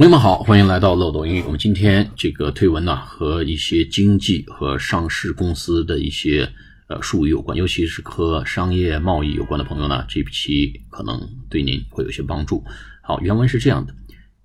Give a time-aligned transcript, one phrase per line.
[0.00, 1.42] 朋友们好，欢迎来到漏斗英语。
[1.42, 6.52] 我们今天这个推文呢，和一些经济和上市公司的一些
[6.88, 11.18] 呃术语有关，尤其是和商业贸易有关的朋友呢，这期可能
[11.48, 12.62] 对您会有些帮助。
[13.02, 13.94] 好，原文是这样的：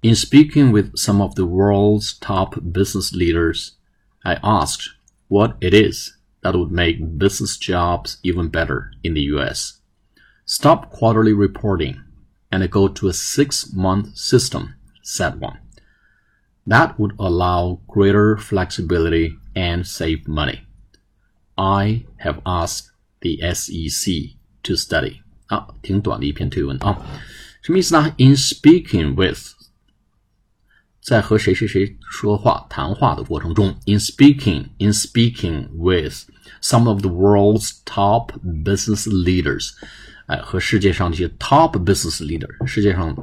[0.02, 3.71] In speaking with some of the world's top business leaders,
[4.21, 4.86] I asked
[5.27, 6.11] what it is
[6.41, 9.73] that would make business jobs even better in the U.S.
[10.45, 11.98] Stop quarterly reporting
[12.50, 14.75] and go to a six-month system
[15.05, 15.57] said one.
[16.67, 20.62] That would allow greater flexibility and save money.
[21.55, 25.21] I have asked the SEC to study.
[25.48, 26.98] 啊，挺短的一篇推文啊，
[27.62, 28.13] 什么意思呢？
[28.17, 29.53] In speaking with，
[31.02, 36.30] 在和谁谁谁说话、谈话的过程中，in speaking in speaking with
[36.62, 38.31] some of the world's top
[38.63, 39.71] business leaders，
[40.27, 43.13] 哎，和世界上这些 top business leader，世界上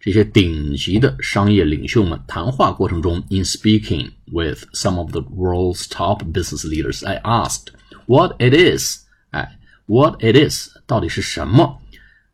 [0.00, 7.72] 这些顶级的商业领袖们谈话过程中，in speaking with some of the world's top business leaders, I asked
[8.06, 11.80] what it is，哎，what it is 到底是什么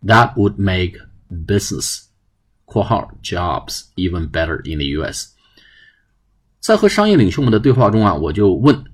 [0.07, 2.05] ？That would make business（
[2.67, 5.29] 括号 jobs） even better in the U.S.
[6.61, 8.85] 在和商业领袖们的对话中啊，我就问，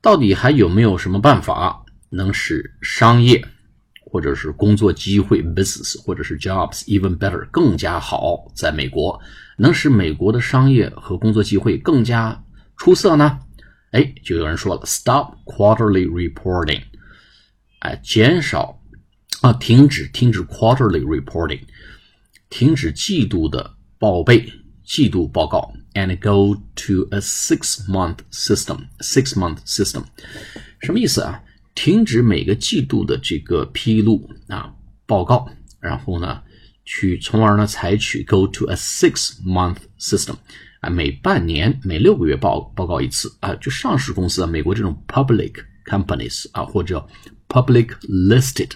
[0.00, 3.46] 到底还有没有什么办法能使商业？
[4.14, 9.20] 或者是工作机会 business 或者是 jobs even better 更加好，在美国
[9.58, 12.40] 能使美国的商业和工作机会更加
[12.76, 13.40] 出色呢？
[13.90, 16.80] 哎，就有人说了，stop quarterly reporting，
[17.80, 18.80] 哎，减少
[19.40, 21.62] 啊，停止停止 quarterly reporting，
[22.48, 24.48] 停止季度的报备、
[24.84, 30.04] 季度报告，and go to a six month system，six month system，
[30.78, 31.42] 什么意思啊？
[31.74, 34.72] 停止每个季度的这个披露啊
[35.06, 35.48] 报告，
[35.80, 36.40] 然后呢，
[36.84, 40.34] 去从而呢采取 go to a six month system
[40.80, 45.52] 啊，每半年每六个月报报告一次啊，就上市公司啊，美国这种 public
[45.86, 47.04] companies 啊或者
[47.48, 48.70] public listed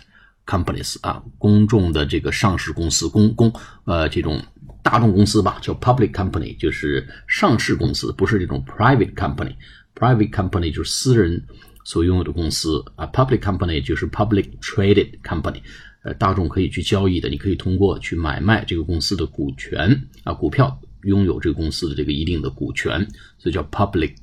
[0.44, 3.52] companies 啊，公众的这个上市公司公公
[3.84, 4.42] 呃这种
[4.82, 11.42] 大众公司吧，叫 public company 就是上市公司，不是这种 private company，private company 就是私人。
[11.88, 15.62] 所拥有的公司啊，public company 就是 public traded company，
[16.02, 23.00] 呃，大众可以去交易的，你可以通过去买卖这个公司的股权啊，股票拥有这个公司的这个一定的股权，
[23.38, 24.14] 所以叫 public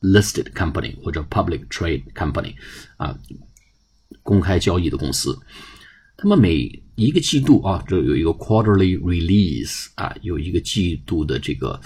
[0.00, 2.54] listed company 或者 public trade company，
[2.98, 3.18] 啊，
[4.22, 5.36] 公开交易的公司。
[6.18, 11.80] 那么每一个季度啊，这有一个 quarterly release 啊，有一个季度的这个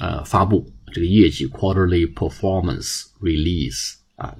[0.00, 4.34] 呃发布这个业绩 quarterly performance release 啊。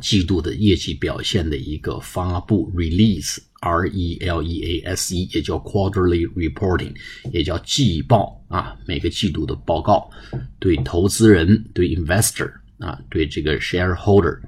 [0.00, 6.94] 季度的业绩表现的一个发布 release，r e l e a s e，也叫 quarterly reporting，
[7.32, 10.10] 也叫季报啊，每个季度的报告，
[10.58, 14.38] 对投资人、对 investor 啊，对这个 shareholder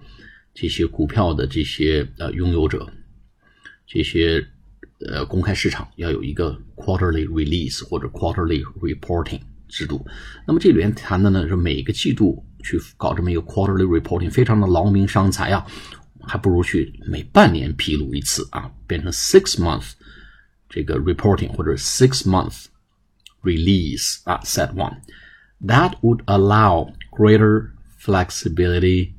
[0.55, 2.87] 这些股票的这些呃拥有者，
[3.87, 4.47] 这些
[5.07, 9.41] 呃公开市场要有一个 quarterly release 或者 quarterly reporting
[9.72, 10.06] 制度。
[10.46, 12.44] 那么这里面谈的呢是每个季度。
[12.64, 15.66] 去搞这么一个 quarterly reporting，非常的劳民伤财啊，
[16.20, 19.92] 还不如去每半年披露一次啊，变成 six month
[20.68, 22.66] 这个 reporting 或者 six month
[23.44, 24.98] release 啊，set one
[25.66, 27.70] that would allow greater
[28.02, 29.12] flexibility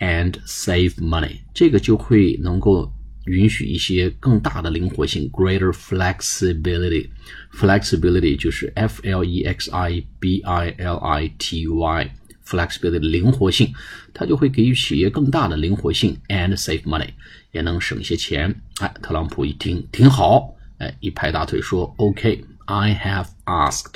[0.00, 2.92] and save money，这个就会能够
[3.25, 12.11] 允许一些更大的灵活性，greater flexibility，flexibility 就是 f l e x i b i l i t y。
[12.47, 13.73] flexibility 灵活性，
[14.13, 17.09] 它就会给予企业更大的灵活性，and save money
[17.51, 18.53] 也能省一些钱。
[18.81, 23.95] 哎，特朗普一听挺好，哎，一拍大腿说：“OK，I have asked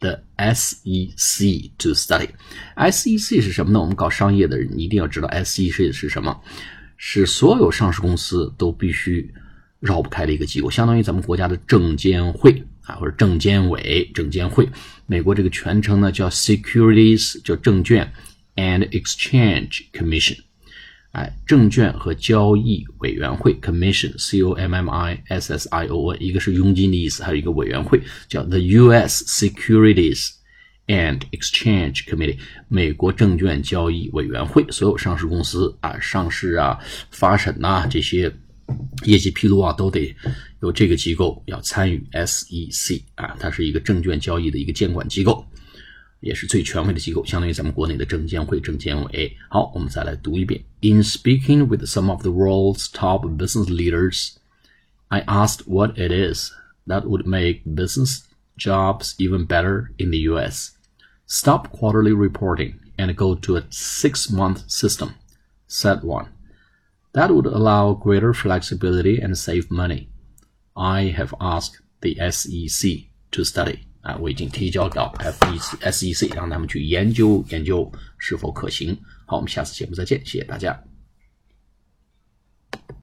[0.00, 2.30] the SEC to study。
[2.74, 3.80] SEC 是什么呢？
[3.80, 6.42] 我们搞商业的人一定要知道 SEC 是什么，
[6.96, 9.32] 是所有上市公司都必须
[9.80, 12.64] 绕不开的一个机构，相当于咱们国家的证监会。
[12.86, 14.68] 啊，或者证监委、证监会，
[15.06, 18.12] 美国这个全称呢叫 Securities，叫证券
[18.56, 20.36] and Exchange Commission，
[21.12, 29.24] 哎，证券和交易委员会 Commission，C O M M I S S I O N，一个是佣金的意思，还有一个委员会叫 The U.S.
[29.24, 30.32] Securities
[30.87, 36.79] and Exchange Committee，美国证券交易委员会，所有上市公司啊，上市啊、
[37.11, 38.33] 发审呐这些。
[39.03, 40.15] 业绩披露啊，都得
[40.61, 45.43] 由这个机构要参与 SEC 啊，它是一个证券交易的一个监管机构，
[46.19, 49.35] 也是最权威的机构，相当于咱们国内的证监会、证监委。
[49.49, 50.63] 好，我们再来读一遍。
[50.81, 54.35] In speaking with some of the world's top business leaders,
[55.07, 56.51] I asked what it is
[56.85, 58.19] that would make business
[58.55, 60.72] jobs even better in the US.
[61.27, 65.09] Stop quarterly reporting and go to a six month system,
[65.67, 66.27] said one.
[67.13, 70.09] That would allow greater flexibility and save money.
[70.75, 73.79] I have asked the SEC to study.
[74.01, 78.97] 啊，我已经提交到 FEC 让他们去研究研究是否可行。
[79.25, 80.81] 好，我们下次节目再见，谢谢大家。